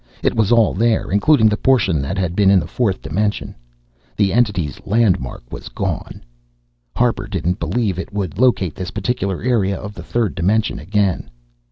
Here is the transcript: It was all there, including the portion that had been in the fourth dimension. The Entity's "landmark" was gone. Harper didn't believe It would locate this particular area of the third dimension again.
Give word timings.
It 0.23 0.33
was 0.33 0.51
all 0.51 0.73
there, 0.73 1.11
including 1.11 1.47
the 1.47 1.57
portion 1.61 2.01
that 2.01 2.17
had 2.17 2.35
been 2.35 2.49
in 2.49 2.59
the 2.59 2.65
fourth 2.65 3.03
dimension. 3.03 3.53
The 4.17 4.33
Entity's 4.33 4.81
"landmark" 4.83 5.43
was 5.53 5.69
gone. 5.69 6.23
Harper 6.95 7.27
didn't 7.27 7.59
believe 7.59 7.99
It 7.99 8.11
would 8.11 8.39
locate 8.39 8.73
this 8.73 8.89
particular 8.89 9.43
area 9.43 9.77
of 9.79 9.93
the 9.93 10.01
third 10.01 10.33
dimension 10.33 10.79
again. 10.79 11.29